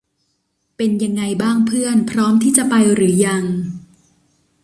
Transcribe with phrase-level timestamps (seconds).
[0.77, 3.43] เป็นยังไงบ้างเพื่อน พร้อมที่จะไปหรือยัง?